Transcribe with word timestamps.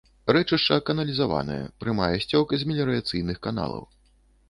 Рэчышча 0.35 0.77
каналізаванае, 0.87 1.59
прымае 1.83 2.11
сцёк 2.25 2.47
з 2.63 2.73
меліярацыйных 2.73 3.37
каналаў. 3.49 3.83